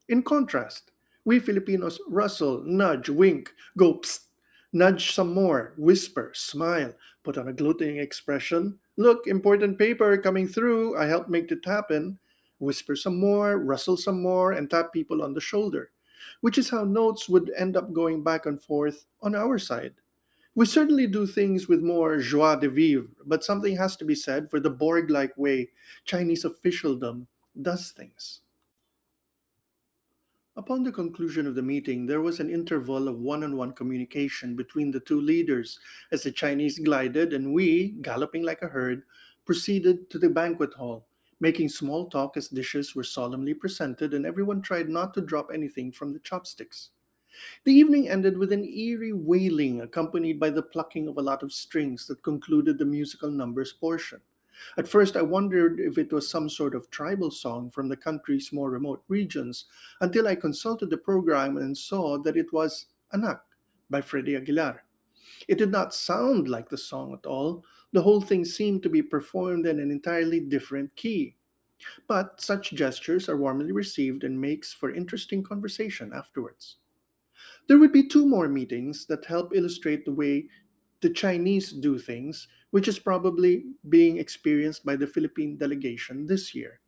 In 0.08 0.22
contrast, 0.22 0.90
we 1.28 1.38
Filipinos 1.38 2.00
rustle, 2.08 2.62
nudge, 2.64 3.10
wink, 3.10 3.52
go 3.76 3.98
psst, 4.00 4.20
nudge 4.72 5.12
some 5.12 5.34
more, 5.34 5.74
whisper, 5.76 6.32
smile, 6.34 6.94
put 7.22 7.36
on 7.36 7.48
a 7.48 7.52
gloating 7.52 7.98
expression. 7.98 8.78
Look, 8.96 9.26
important 9.26 9.78
paper 9.78 10.16
coming 10.16 10.48
through. 10.48 10.96
I 10.96 11.04
helped 11.04 11.28
make 11.28 11.52
it 11.52 11.66
happen. 11.66 12.18
Whisper 12.60 12.96
some 12.96 13.20
more, 13.20 13.58
rustle 13.58 13.98
some 13.98 14.22
more, 14.22 14.52
and 14.52 14.70
tap 14.70 14.90
people 14.90 15.22
on 15.22 15.34
the 15.34 15.40
shoulder, 15.42 15.90
which 16.40 16.56
is 16.56 16.70
how 16.70 16.84
notes 16.84 17.28
would 17.28 17.52
end 17.54 17.76
up 17.76 17.92
going 17.92 18.24
back 18.24 18.46
and 18.46 18.58
forth 18.58 19.04
on 19.20 19.34
our 19.34 19.58
side. 19.58 19.96
We 20.54 20.64
certainly 20.64 21.06
do 21.06 21.26
things 21.26 21.68
with 21.68 21.82
more 21.82 22.16
joie 22.16 22.56
de 22.56 22.70
vivre, 22.70 23.08
but 23.26 23.44
something 23.44 23.76
has 23.76 23.96
to 23.96 24.06
be 24.06 24.14
said 24.14 24.48
for 24.48 24.60
the 24.60 24.70
Borg 24.70 25.10
like 25.10 25.36
way 25.36 25.68
Chinese 26.06 26.46
officialdom 26.46 27.26
does 27.60 27.90
things. 27.90 28.40
Upon 30.58 30.82
the 30.82 30.90
conclusion 30.90 31.46
of 31.46 31.54
the 31.54 31.62
meeting, 31.62 32.04
there 32.04 32.20
was 32.20 32.40
an 32.40 32.50
interval 32.50 33.06
of 33.06 33.20
one 33.20 33.44
on 33.44 33.56
one 33.56 33.70
communication 33.70 34.56
between 34.56 34.90
the 34.90 34.98
two 34.98 35.20
leaders 35.20 35.78
as 36.10 36.24
the 36.24 36.32
Chinese 36.32 36.80
glided 36.80 37.32
and 37.32 37.54
we, 37.54 37.90
galloping 38.02 38.42
like 38.42 38.60
a 38.62 38.66
herd, 38.66 39.04
proceeded 39.44 40.10
to 40.10 40.18
the 40.18 40.28
banquet 40.28 40.74
hall, 40.74 41.06
making 41.38 41.68
small 41.68 42.10
talk 42.10 42.36
as 42.36 42.48
dishes 42.48 42.96
were 42.96 43.04
solemnly 43.04 43.54
presented 43.54 44.12
and 44.12 44.26
everyone 44.26 44.60
tried 44.60 44.88
not 44.88 45.14
to 45.14 45.20
drop 45.20 45.52
anything 45.54 45.92
from 45.92 46.12
the 46.12 46.18
chopsticks. 46.18 46.90
The 47.62 47.72
evening 47.72 48.08
ended 48.08 48.36
with 48.36 48.50
an 48.50 48.64
eerie 48.64 49.12
wailing 49.12 49.82
accompanied 49.82 50.40
by 50.40 50.50
the 50.50 50.64
plucking 50.64 51.06
of 51.06 51.18
a 51.18 51.22
lot 51.22 51.44
of 51.44 51.52
strings 51.52 52.08
that 52.08 52.24
concluded 52.24 52.78
the 52.78 52.84
musical 52.84 53.30
numbers 53.30 53.72
portion. 53.72 54.22
At 54.76 54.88
first, 54.88 55.16
I 55.16 55.22
wondered 55.22 55.80
if 55.80 55.98
it 55.98 56.12
was 56.12 56.28
some 56.28 56.48
sort 56.48 56.74
of 56.74 56.90
tribal 56.90 57.30
song 57.30 57.70
from 57.70 57.88
the 57.88 57.96
country's 57.96 58.52
more 58.52 58.70
remote 58.70 59.02
regions 59.08 59.66
until 60.00 60.28
I 60.28 60.34
consulted 60.34 60.90
the 60.90 60.96
program 60.96 61.56
and 61.56 61.76
saw 61.76 62.18
that 62.18 62.36
it 62.36 62.52
was 62.52 62.86
Anak 63.12 63.42
by 63.90 64.00
Freddie 64.00 64.36
Aguilar. 64.36 64.84
It 65.46 65.58
did 65.58 65.70
not 65.70 65.94
sound 65.94 66.48
like 66.48 66.68
the 66.68 66.78
song 66.78 67.12
at 67.14 67.26
all. 67.26 67.64
The 67.92 68.02
whole 68.02 68.20
thing 68.20 68.44
seemed 68.44 68.82
to 68.82 68.90
be 68.90 69.02
performed 69.02 69.66
in 69.66 69.78
an 69.80 69.90
entirely 69.90 70.40
different 70.40 70.94
key. 70.96 71.36
But 72.06 72.40
such 72.40 72.72
gestures 72.72 73.28
are 73.28 73.36
warmly 73.36 73.72
received 73.72 74.24
and 74.24 74.40
makes 74.40 74.72
for 74.72 74.92
interesting 74.92 75.42
conversation 75.42 76.12
afterwards. 76.12 76.76
There 77.68 77.78
would 77.78 77.92
be 77.92 78.08
two 78.08 78.26
more 78.26 78.48
meetings 78.48 79.06
that 79.06 79.24
help 79.26 79.54
illustrate 79.54 80.04
the 80.04 80.12
way 80.12 80.48
the 81.00 81.10
Chinese 81.10 81.72
do 81.72 81.98
things, 81.98 82.48
which 82.70 82.88
is 82.88 82.98
probably 82.98 83.64
being 83.88 84.18
experienced 84.18 84.84
by 84.84 84.96
the 84.96 85.06
Philippine 85.06 85.56
delegation 85.56 86.26
this 86.26 86.54
year. 86.54 86.80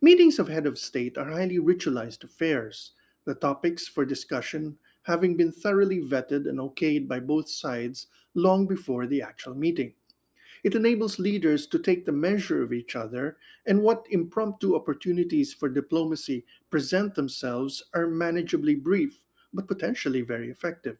Meetings 0.00 0.38
of 0.38 0.48
head 0.48 0.66
of 0.66 0.78
state 0.78 1.18
are 1.18 1.30
highly 1.30 1.58
ritualized 1.58 2.24
affairs, 2.24 2.92
the 3.24 3.34
topics 3.34 3.88
for 3.88 4.04
discussion 4.04 4.78
having 5.04 5.36
been 5.36 5.52
thoroughly 5.52 6.00
vetted 6.00 6.48
and 6.48 6.58
okayed 6.58 7.06
by 7.06 7.20
both 7.20 7.48
sides 7.48 8.06
long 8.34 8.66
before 8.66 9.06
the 9.06 9.20
actual 9.22 9.54
meeting. 9.54 9.94
It 10.62 10.74
enables 10.74 11.18
leaders 11.18 11.66
to 11.66 11.78
take 11.78 12.06
the 12.06 12.12
measure 12.12 12.62
of 12.62 12.72
each 12.72 12.96
other, 12.96 13.36
and 13.66 13.82
what 13.82 14.06
impromptu 14.10 14.74
opportunities 14.74 15.52
for 15.52 15.68
diplomacy 15.68 16.46
present 16.70 17.14
themselves 17.14 17.82
are 17.92 18.06
manageably 18.06 18.74
brief, 18.74 19.26
but 19.52 19.68
potentially 19.68 20.22
very 20.22 20.50
effective. 20.50 20.96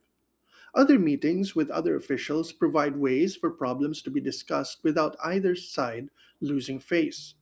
Other 0.75 0.99
meetings 0.99 1.55
with 1.55 1.71
other 1.71 1.95
officials 1.95 2.53
provide 2.53 2.97
ways 2.97 3.37
for 3.37 3.51
problems 3.51 4.03
to 4.03 4.11
be 4.11 4.21
discussed 4.21 4.79
without 4.83 5.17
either 5.25 5.55
side 5.55 6.09
losing 6.41 6.81
face. 6.81 7.35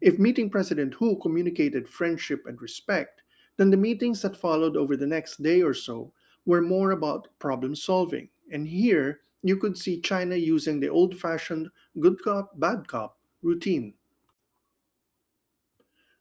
If 0.00 0.18
meeting 0.18 0.48
President 0.48 0.94
Hu 0.94 1.18
communicated 1.18 1.88
friendship 1.88 2.44
and 2.46 2.60
respect, 2.62 3.22
then 3.56 3.70
the 3.70 3.76
meetings 3.76 4.22
that 4.22 4.36
followed 4.36 4.76
over 4.76 4.96
the 4.96 5.06
next 5.06 5.42
day 5.42 5.60
or 5.62 5.74
so 5.74 6.12
were 6.46 6.62
more 6.62 6.92
about 6.92 7.28
problem 7.38 7.74
solving. 7.74 8.28
And 8.52 8.66
here, 8.66 9.20
you 9.42 9.56
could 9.56 9.76
see 9.76 10.00
China 10.00 10.36
using 10.36 10.78
the 10.78 10.88
old 10.88 11.16
fashioned 11.16 11.68
good 11.98 12.22
cop, 12.22 12.58
bad 12.60 12.86
cop 12.86 13.18
routine. 13.42 13.94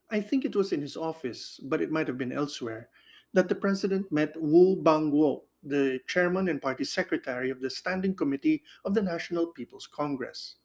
I 0.09 0.21
think 0.21 0.43
it 0.43 0.55
was 0.55 0.73
in 0.73 0.81
his 0.81 0.97
office, 0.97 1.59
but 1.63 1.81
it 1.81 1.91
might 1.91 2.07
have 2.07 2.17
been 2.17 2.31
elsewhere, 2.31 2.89
that 3.33 3.47
the 3.47 3.55
president 3.55 4.11
met 4.11 4.35
Wu 4.41 4.75
Bangguo, 4.81 5.43
the 5.63 5.99
chairman 6.07 6.47
and 6.47 6.61
party 6.61 6.83
secretary 6.83 7.49
of 7.49 7.61
the 7.61 7.69
Standing 7.69 8.15
Committee 8.15 8.63
of 8.85 8.93
the 8.93 9.01
National 9.01 9.47
People's 9.47 9.87
Congress. 9.87 10.55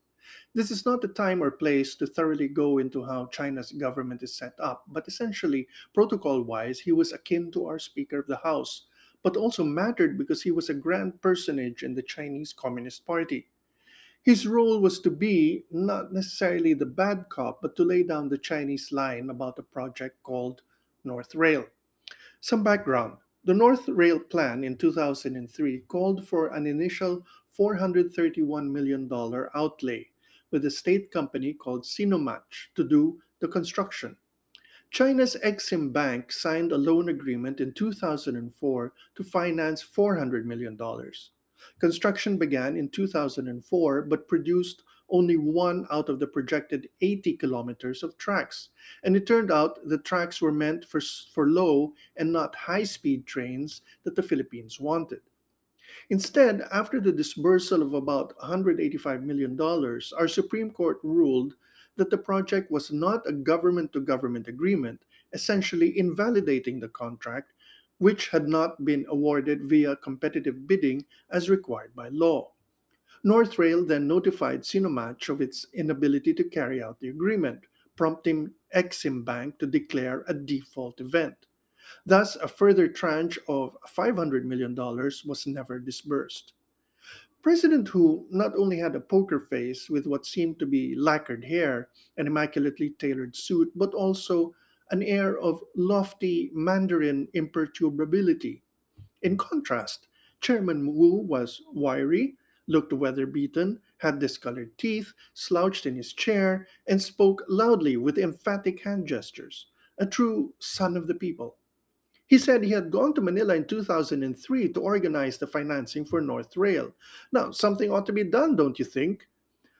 This 0.54 0.70
is 0.70 0.84
not 0.84 1.02
the 1.02 1.08
time 1.08 1.42
or 1.42 1.50
place 1.50 1.94
to 1.96 2.06
thoroughly 2.06 2.48
go 2.48 2.78
into 2.78 3.04
how 3.04 3.26
China's 3.26 3.72
government 3.72 4.22
is 4.22 4.34
set 4.34 4.54
up, 4.58 4.84
but 4.88 5.06
essentially, 5.06 5.68
protocol 5.94 6.42
wise, 6.42 6.80
he 6.80 6.92
was 6.92 7.12
akin 7.12 7.52
to 7.52 7.66
our 7.66 7.78
Speaker 7.78 8.18
of 8.18 8.26
the 8.26 8.38
House, 8.38 8.86
but 9.22 9.36
also 9.36 9.62
mattered 9.62 10.18
because 10.18 10.42
he 10.42 10.50
was 10.50 10.68
a 10.68 10.74
grand 10.74 11.20
personage 11.20 11.82
in 11.82 11.94
the 11.94 12.02
Chinese 12.02 12.52
Communist 12.52 13.06
Party. 13.06 13.48
His 14.22 14.46
role 14.46 14.80
was 14.80 14.98
to 15.00 15.10
be 15.10 15.64
not 15.70 16.12
necessarily 16.12 16.74
the 16.74 16.86
bad 16.86 17.28
cop, 17.28 17.62
but 17.62 17.76
to 17.76 17.84
lay 17.84 18.02
down 18.02 18.28
the 18.28 18.38
Chinese 18.38 18.90
line 18.90 19.30
about 19.30 19.58
a 19.58 19.62
project 19.62 20.20
called 20.24 20.62
North 21.04 21.34
Rail. 21.36 21.66
Some 22.40 22.64
background 22.64 23.18
the 23.46 23.54
North 23.54 23.88
Rail 23.88 24.18
Plan 24.18 24.64
in 24.64 24.76
2003 24.76 25.84
called 25.86 26.26
for 26.26 26.48
an 26.48 26.66
initial 26.66 27.24
$431 27.56 28.68
million 28.68 29.08
outlay 29.54 30.08
with 30.50 30.64
a 30.64 30.70
state 30.70 31.12
company 31.12 31.52
called 31.52 31.84
Sinomach 31.84 32.42
to 32.74 32.82
do 32.82 33.20
the 33.38 33.46
construction. 33.46 34.16
China's 34.90 35.36
Exim 35.44 35.92
Bank 35.92 36.32
signed 36.32 36.72
a 36.72 36.76
loan 36.76 37.08
agreement 37.08 37.60
in 37.60 37.72
2004 37.72 38.92
to 39.14 39.24
finance 39.24 39.84
$400 39.96 40.44
million. 40.44 40.76
Construction 41.78 42.38
began 42.38 42.76
in 42.76 42.88
2004 42.88 44.02
but 44.02 44.26
produced 44.26 44.82
only 45.08 45.36
one 45.36 45.86
out 45.90 46.08
of 46.08 46.18
the 46.18 46.26
projected 46.26 46.88
80 47.00 47.34
kilometers 47.34 48.02
of 48.02 48.18
tracks. 48.18 48.70
And 49.02 49.16
it 49.16 49.26
turned 49.26 49.50
out 49.50 49.78
the 49.84 49.98
tracks 49.98 50.40
were 50.40 50.52
meant 50.52 50.84
for, 50.84 51.00
for 51.00 51.48
low 51.48 51.94
and 52.16 52.32
not 52.32 52.54
high 52.54 52.84
speed 52.84 53.26
trains 53.26 53.82
that 54.04 54.16
the 54.16 54.22
Philippines 54.22 54.80
wanted. 54.80 55.20
Instead, 56.10 56.62
after 56.72 57.00
the 57.00 57.12
disbursal 57.12 57.82
of 57.82 57.94
about 57.94 58.36
$185 58.38 59.22
million, 59.22 59.60
our 59.60 60.28
Supreme 60.28 60.70
Court 60.70 60.98
ruled 61.02 61.54
that 61.96 62.10
the 62.10 62.18
project 62.18 62.70
was 62.70 62.92
not 62.92 63.26
a 63.26 63.32
government 63.32 63.92
to 63.92 64.00
government 64.00 64.48
agreement, 64.48 65.02
essentially 65.32 65.98
invalidating 65.98 66.80
the 66.80 66.88
contract, 66.88 67.52
which 67.98 68.28
had 68.28 68.48
not 68.48 68.84
been 68.84 69.06
awarded 69.08 69.64
via 69.64 69.96
competitive 69.96 70.66
bidding 70.66 71.04
as 71.30 71.48
required 71.48 71.94
by 71.94 72.08
law. 72.08 72.52
Northrail 73.26 73.88
then 73.88 74.06
notified 74.06 74.62
Sinomach 74.62 75.28
of 75.28 75.40
its 75.40 75.66
inability 75.74 76.32
to 76.34 76.44
carry 76.44 76.80
out 76.80 77.00
the 77.00 77.08
agreement, 77.08 77.66
prompting 77.96 78.52
Exim 78.72 79.24
Bank 79.24 79.58
to 79.58 79.66
declare 79.66 80.24
a 80.28 80.34
default 80.34 81.00
event. 81.00 81.34
Thus, 82.04 82.36
a 82.36 82.46
further 82.46 82.86
tranche 82.86 83.38
of 83.48 83.76
$500 83.88 84.44
million 84.44 84.76
was 84.76 85.44
never 85.46 85.80
disbursed. 85.80 86.52
President 87.42 87.88
Hu 87.88 88.26
not 88.30 88.52
only 88.56 88.78
had 88.78 88.94
a 88.94 89.00
poker 89.00 89.40
face 89.40 89.90
with 89.90 90.06
what 90.06 90.26
seemed 90.26 90.58
to 90.58 90.66
be 90.66 90.94
lacquered 90.96 91.44
hair 91.44 91.88
and 92.16 92.28
immaculately 92.28 92.90
tailored 92.90 93.34
suit, 93.34 93.72
but 93.74 93.94
also 93.94 94.54
an 94.90 95.02
air 95.02 95.38
of 95.38 95.62
lofty 95.74 96.50
Mandarin 96.54 97.28
imperturbability. 97.34 98.62
In 99.22 99.36
contrast, 99.36 100.06
Chairman 100.40 100.94
Wu 100.94 101.16
was 101.16 101.62
wiry, 101.72 102.36
looked 102.66 102.92
weather 102.92 103.26
beaten, 103.26 103.80
had 103.98 104.18
discolored 104.18 104.76
teeth, 104.78 105.12
slouched 105.34 105.86
in 105.86 105.94
his 105.94 106.12
chair, 106.12 106.66
and 106.86 107.00
spoke 107.00 107.42
loudly 107.48 107.96
with 107.96 108.18
emphatic 108.18 108.82
hand 108.82 109.06
gestures, 109.06 109.66
a 109.98 110.06
true 110.06 110.54
son 110.58 110.96
of 110.96 111.06
the 111.06 111.14
people. 111.14 111.56
He 112.26 112.38
said 112.38 112.64
he 112.64 112.70
had 112.70 112.90
gone 112.90 113.14
to 113.14 113.20
Manila 113.20 113.54
in 113.54 113.66
2003 113.66 114.72
to 114.72 114.80
organize 114.80 115.38
the 115.38 115.46
financing 115.46 116.04
for 116.04 116.20
North 116.20 116.56
Rail. 116.56 116.92
Now, 117.32 117.52
something 117.52 117.90
ought 117.90 118.06
to 118.06 118.12
be 118.12 118.24
done, 118.24 118.56
don't 118.56 118.78
you 118.78 118.84
think? 118.84 119.28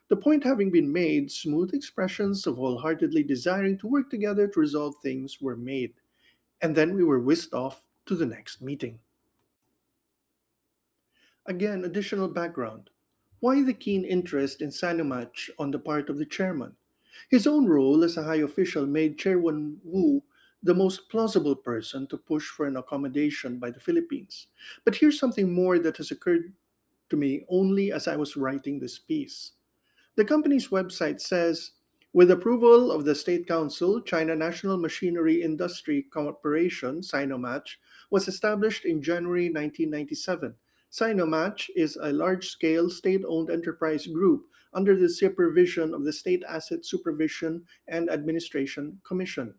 The 0.09 0.17
point 0.17 0.45
having 0.45 0.71
been 0.71 0.93
made, 0.93 1.33
smooth 1.33 1.75
expressions 1.75 2.47
of 2.47 2.57
wholeheartedly 2.57 3.25
desiring 3.25 3.77
to 3.79 3.89
work 3.89 4.09
together 4.09 4.47
to 4.47 4.61
resolve 4.61 4.95
things 5.03 5.41
were 5.41 5.57
made. 5.57 5.95
And 6.61 6.77
then 6.77 6.95
we 6.95 7.03
were 7.03 7.19
whisked 7.19 7.53
off 7.53 7.85
to 8.07 8.15
the 8.15 8.27
next 8.27 8.63
meeting. 8.63 9.01
Again, 11.49 11.85
additional 11.85 12.29
background. 12.29 12.91
Why 13.41 13.63
the 13.63 13.73
keen 13.73 14.05
interest 14.05 14.61
in 14.61 14.71
Sinomach 14.71 15.49
on 15.59 15.71
the 15.71 15.79
part 15.79 16.11
of 16.11 16.19
the 16.19 16.27
chairman? 16.27 16.75
His 17.31 17.47
own 17.47 17.67
role 17.67 18.03
as 18.03 18.17
a 18.17 18.25
high 18.25 18.43
official 18.43 18.87
made 18.87 19.19
Chairman 19.19 19.81
Wu 19.85 20.23
the 20.63 20.75
most 20.75 21.09
plausible 21.09 21.55
person 21.55 22.07
to 22.09 22.17
push 22.17 22.49
for 22.49 22.67
an 22.67 22.77
accommodation 22.77 23.59
by 23.59 23.71
the 23.71 23.79
Philippines. 23.79 24.49
But 24.85 24.97
here's 24.97 25.19
something 25.19 25.53
more 25.53 25.79
that 25.79 25.99
has 25.99 26.11
occurred 26.11 26.53
to 27.11 27.17
me 27.17 27.45
only 27.49 27.93
as 27.93 28.09
I 28.09 28.17
was 28.17 28.37
writing 28.37 28.81
this 28.81 28.99
piece. 28.99 29.53
The 30.17 30.25
company's 30.25 30.69
website 30.69 31.21
says, 31.21 31.73
with 32.13 32.31
approval 32.31 32.91
of 32.91 33.05
the 33.05 33.15
State 33.15 33.47
Council, 33.47 34.01
China 34.01 34.35
National 34.35 34.79
Machinery 34.79 35.43
Industry 35.43 36.03
Corporation, 36.03 37.03
Sinomach, 37.03 37.77
was 38.11 38.27
established 38.27 38.85
in 38.85 39.03
January 39.03 39.45
1997. 39.45 40.55
Sinomach 40.91 41.69
is 41.75 41.97
a 41.97 42.13
large-scale 42.13 42.91
state-owned 42.91 43.51
enterprise 43.51 44.07
group 44.07 44.47
under 44.73 44.97
the 44.97 45.09
supervision 45.09 45.95
of 45.95 46.05
the 46.05 46.13
State 46.13 46.43
Asset 46.49 46.85
Supervision 46.85 47.65
and 47.89 48.11
Administration 48.11 49.01
Commission. 49.05 49.55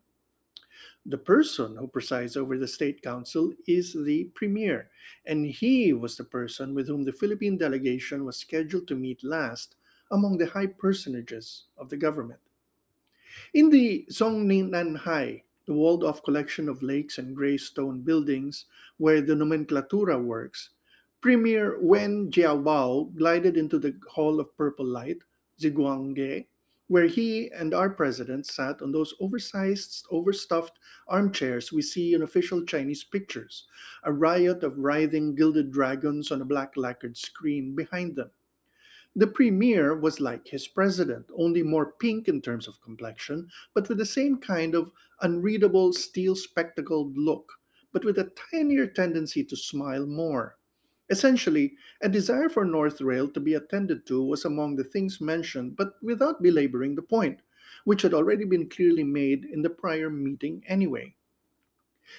The 1.06 1.18
person 1.18 1.76
who 1.76 1.88
presides 1.88 2.36
over 2.36 2.58
the 2.58 2.68
State 2.68 3.02
Council 3.02 3.52
is 3.66 3.94
the 3.94 4.24
Premier, 4.34 4.90
and 5.26 5.46
he 5.46 5.92
was 5.92 6.16
the 6.16 6.24
person 6.24 6.74
with 6.74 6.86
whom 6.86 7.04
the 7.04 7.12
Philippine 7.12 7.56
delegation 7.56 8.24
was 8.24 8.36
scheduled 8.36 8.86
to 8.88 8.94
meet 8.94 9.24
last 9.24 9.76
among 10.10 10.38
the 10.38 10.46
high 10.46 10.66
personages 10.66 11.64
of 11.76 11.88
the 11.88 11.96
government. 11.96 12.40
In 13.54 13.70
the 13.70 14.06
Zhongnanhai, 14.10 15.42
the 15.66 15.72
walled 15.74 16.04
off 16.04 16.22
collection 16.22 16.68
of 16.68 16.82
lakes 16.82 17.18
and 17.18 17.36
gray 17.36 17.56
stone 17.56 18.00
buildings 18.00 18.66
where 18.96 19.20
the 19.20 19.34
nomenclatura 19.34 20.22
works, 20.22 20.70
Premier 21.20 21.78
Wen 21.80 22.30
Jiabao 22.30 23.16
glided 23.16 23.56
into 23.56 23.78
the 23.78 23.98
Hall 24.08 24.40
of 24.40 24.56
Purple 24.56 24.86
Light, 24.86 25.22
Ziguangge, 25.60 26.46
where 26.88 27.06
he 27.06 27.50
and 27.50 27.74
our 27.74 27.90
president 27.90 28.46
sat 28.46 28.82
on 28.82 28.92
those 28.92 29.14
oversized, 29.20 30.06
overstuffed 30.10 30.78
armchairs 31.08 31.72
we 31.72 31.82
see 31.82 32.14
in 32.14 32.22
official 32.22 32.64
Chinese 32.64 33.04
pictures, 33.04 33.66
a 34.04 34.12
riot 34.12 34.62
of 34.62 34.78
writhing 34.78 35.34
gilded 35.34 35.70
dragons 35.72 36.30
on 36.30 36.42
a 36.42 36.44
black 36.44 36.76
lacquered 36.76 37.16
screen 37.16 37.74
behind 37.74 38.14
them. 38.14 38.30
The 39.16 39.26
premier 39.26 39.96
was 39.96 40.20
like 40.20 40.48
his 40.48 40.68
president, 40.68 41.30
only 41.34 41.64
more 41.64 41.94
pink 41.94 42.28
in 42.28 42.42
terms 42.42 42.68
of 42.68 42.80
complexion, 42.82 43.50
but 43.74 43.88
with 43.88 43.98
the 43.98 44.06
same 44.06 44.38
kind 44.38 44.74
of 44.76 44.92
unreadable 45.22 45.94
steel 45.94 46.36
spectacled 46.36 47.16
look, 47.16 47.54
but 47.92 48.04
with 48.04 48.18
a 48.18 48.30
tinier 48.52 48.86
tendency 48.86 49.42
to 49.44 49.56
smile 49.56 50.06
more. 50.06 50.57
Essentially, 51.10 51.76
a 52.02 52.08
desire 52.08 52.48
for 52.48 52.64
North 52.64 53.00
Rail 53.00 53.28
to 53.30 53.40
be 53.40 53.54
attended 53.54 54.06
to 54.06 54.22
was 54.22 54.44
among 54.44 54.76
the 54.76 54.84
things 54.84 55.20
mentioned, 55.20 55.76
but 55.76 55.94
without 56.02 56.42
belaboring 56.42 56.94
the 56.94 57.02
point, 57.02 57.40
which 57.84 58.02
had 58.02 58.12
already 58.12 58.44
been 58.44 58.68
clearly 58.68 59.04
made 59.04 59.44
in 59.46 59.62
the 59.62 59.70
prior 59.70 60.10
meeting 60.10 60.62
anyway. 60.66 61.14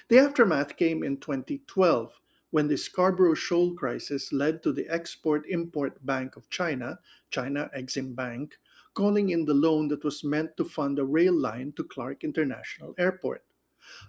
The 0.08 0.18
aftermath 0.18 0.76
came 0.76 1.02
in 1.02 1.18
2012 1.18 2.20
when 2.50 2.66
the 2.66 2.76
Scarborough 2.76 3.34
Shoal 3.34 3.74
crisis 3.74 4.32
led 4.32 4.62
to 4.62 4.72
the 4.72 4.88
Export 4.88 5.46
Import 5.48 6.04
Bank 6.04 6.36
of 6.36 6.50
China, 6.50 6.98
China 7.30 7.70
Exim 7.76 8.14
Bank, 8.14 8.58
calling 8.94 9.30
in 9.30 9.44
the 9.44 9.54
loan 9.54 9.88
that 9.88 10.02
was 10.02 10.24
meant 10.24 10.56
to 10.56 10.64
fund 10.64 10.98
a 10.98 11.04
rail 11.04 11.32
line 11.32 11.72
to 11.76 11.84
Clark 11.84 12.24
International 12.24 12.94
Airport. 12.98 13.44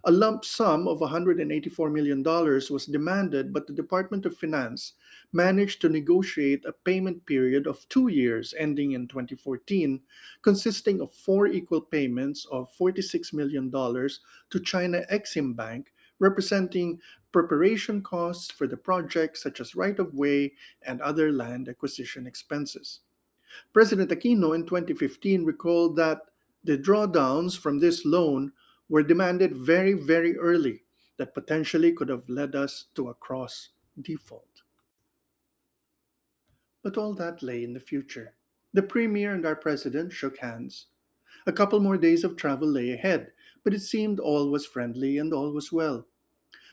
A 0.03 0.11
lump 0.11 0.45
sum 0.45 0.87
of 0.87 0.99
$184 0.99 1.91
million 1.91 2.23
was 2.23 2.85
demanded, 2.85 3.53
but 3.53 3.67
the 3.67 3.73
Department 3.73 4.25
of 4.25 4.37
Finance 4.37 4.93
managed 5.33 5.81
to 5.81 5.89
negotiate 5.89 6.65
a 6.65 6.73
payment 6.73 7.25
period 7.25 7.67
of 7.67 7.87
two 7.89 8.07
years 8.07 8.53
ending 8.57 8.91
in 8.91 9.07
2014, 9.07 10.01
consisting 10.41 11.01
of 11.01 11.11
four 11.13 11.47
equal 11.47 11.81
payments 11.81 12.45
of 12.51 12.69
$46 12.77 13.33
million 13.33 13.71
to 13.71 14.59
China 14.63 15.03
Exim 15.11 15.55
Bank, 15.55 15.93
representing 16.19 16.99
preparation 17.31 18.01
costs 18.01 18.51
for 18.51 18.67
the 18.67 18.77
project, 18.77 19.37
such 19.37 19.61
as 19.61 19.75
right 19.75 19.99
of 19.99 20.13
way 20.13 20.53
and 20.83 21.01
other 21.01 21.31
land 21.31 21.69
acquisition 21.69 22.27
expenses. 22.27 22.99
President 23.73 24.09
Aquino 24.09 24.55
in 24.55 24.65
2015 24.65 25.45
recalled 25.45 25.95
that 25.95 26.21
the 26.63 26.77
drawdowns 26.77 27.57
from 27.57 27.79
this 27.79 28.05
loan 28.05 28.51
were 28.91 29.01
demanded 29.01 29.55
very, 29.55 29.93
very 29.93 30.37
early 30.37 30.83
that 31.15 31.33
potentially 31.33 31.93
could 31.93 32.09
have 32.09 32.27
led 32.27 32.53
us 32.53 32.87
to 32.93 33.07
a 33.07 33.13
cross 33.13 33.69
default. 33.99 34.63
But 36.83 36.97
all 36.97 37.13
that 37.13 37.41
lay 37.41 37.63
in 37.63 37.71
the 37.71 37.79
future. 37.79 38.35
The 38.73 38.83
Premier 38.83 39.33
and 39.33 39.45
our 39.45 39.55
President 39.55 40.11
shook 40.11 40.39
hands. 40.39 40.87
A 41.47 41.53
couple 41.53 41.79
more 41.79 41.97
days 41.97 42.25
of 42.25 42.35
travel 42.35 42.67
lay 42.67 42.91
ahead, 42.91 43.31
but 43.63 43.73
it 43.73 43.79
seemed 43.79 44.19
all 44.19 44.49
was 44.49 44.65
friendly 44.65 45.17
and 45.17 45.31
all 45.31 45.53
was 45.53 45.71
well. 45.71 46.05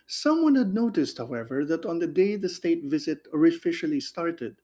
Someone 0.09 0.57
had 0.57 0.75
noticed, 0.75 1.19
however, 1.19 1.65
that 1.67 1.87
on 1.87 2.01
the 2.01 2.09
day 2.09 2.35
the 2.35 2.49
state 2.49 2.83
visit 2.83 3.29
officially 3.33 4.01
started, 4.01 4.57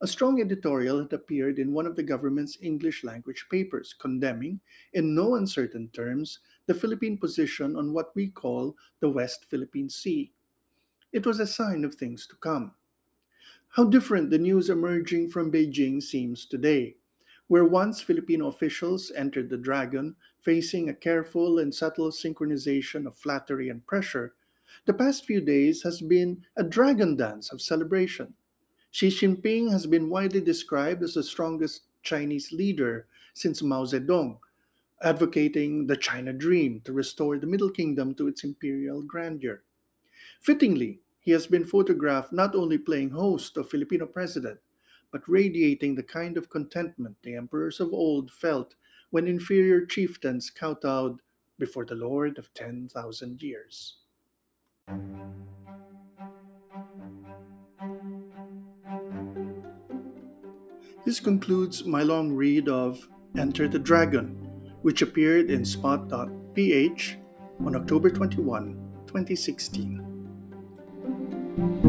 a 0.00 0.08
strong 0.08 0.40
editorial 0.40 0.98
had 0.98 1.12
appeared 1.12 1.60
in 1.60 1.72
one 1.72 1.86
of 1.86 1.94
the 1.94 2.02
government's 2.02 2.58
English 2.60 3.04
language 3.04 3.46
papers 3.48 3.94
condemning, 3.96 4.60
in 4.92 5.14
no 5.14 5.36
uncertain 5.36 5.88
terms, 5.90 6.40
the 6.66 6.74
Philippine 6.74 7.18
position 7.18 7.76
on 7.76 7.92
what 7.92 8.14
we 8.14 8.28
call 8.28 8.76
the 9.00 9.08
West 9.08 9.44
Philippine 9.44 9.88
Sea. 9.88 10.32
It 11.12 11.24
was 11.24 11.40
a 11.40 11.46
sign 11.46 11.84
of 11.84 11.94
things 11.94 12.26
to 12.26 12.36
come. 12.36 12.72
How 13.70 13.84
different 13.84 14.30
the 14.30 14.38
news 14.38 14.70
emerging 14.70 15.30
from 15.30 15.52
Beijing 15.52 16.02
seems 16.02 16.46
today, 16.46 16.96
where 17.48 17.64
once 17.64 18.00
Filipino 18.00 18.48
officials 18.48 19.12
entered 19.16 19.50
the 19.50 19.56
Dragon 19.56 20.16
facing 20.40 20.88
a 20.88 20.94
careful 20.94 21.58
and 21.58 21.74
subtle 21.74 22.10
synchronization 22.10 23.06
of 23.06 23.16
flattery 23.16 23.68
and 23.68 23.86
pressure 23.86 24.34
the 24.84 24.94
past 24.94 25.24
few 25.24 25.40
days 25.40 25.82
has 25.82 26.00
been 26.00 26.44
a 26.56 26.62
dragon 26.62 27.16
dance 27.16 27.52
of 27.52 27.60
celebration. 27.60 28.34
Xi 28.90 29.08
Jinping 29.08 29.70
has 29.70 29.86
been 29.86 30.08
widely 30.08 30.40
described 30.40 31.02
as 31.02 31.14
the 31.14 31.22
strongest 31.22 31.82
Chinese 32.02 32.52
leader 32.52 33.06
since 33.34 33.62
Mao 33.62 33.84
Zedong, 33.84 34.38
advocating 35.02 35.86
the 35.86 35.96
China 35.96 36.32
dream 36.32 36.80
to 36.84 36.92
restore 36.92 37.38
the 37.38 37.46
Middle 37.46 37.70
Kingdom 37.70 38.14
to 38.14 38.28
its 38.28 38.44
imperial 38.44 39.02
grandeur. 39.02 39.62
Fittingly, 40.40 41.00
he 41.20 41.32
has 41.32 41.46
been 41.46 41.64
photographed 41.64 42.32
not 42.32 42.54
only 42.54 42.78
playing 42.78 43.10
host 43.10 43.56
of 43.56 43.68
Filipino 43.68 44.06
president, 44.06 44.60
but 45.10 45.28
radiating 45.28 45.94
the 45.94 46.02
kind 46.02 46.36
of 46.36 46.50
contentment 46.50 47.16
the 47.22 47.34
emperors 47.34 47.80
of 47.80 47.92
old 47.92 48.30
felt 48.30 48.74
when 49.10 49.26
inferior 49.26 49.84
chieftains 49.84 50.50
kowtowed 50.50 51.20
before 51.58 51.84
the 51.84 51.94
Lord 51.94 52.38
of 52.38 52.52
10,000 52.54 53.42
years. 53.42 53.96
This 61.04 61.20
concludes 61.20 61.84
my 61.84 62.02
long 62.02 62.32
read 62.32 62.68
of 62.68 63.08
Enter 63.36 63.68
the 63.68 63.78
Dragon, 63.78 64.45
which 64.86 65.02
appeared 65.02 65.50
in 65.50 65.64
Spot.ph 65.64 67.18
on 67.66 67.74
October 67.74 68.08
21, 68.08 69.02
2016. 69.08 71.85